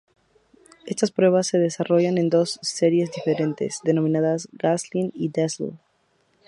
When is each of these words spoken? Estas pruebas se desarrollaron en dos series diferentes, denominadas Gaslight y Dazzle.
Estas 0.87 1.11
pruebas 1.11 1.45
se 1.45 1.59
desarrollaron 1.59 2.17
en 2.17 2.29
dos 2.31 2.57
series 2.63 3.11
diferentes, 3.11 3.81
denominadas 3.83 4.49
Gaslight 4.53 5.11
y 5.15 5.29
Dazzle. 5.29 5.73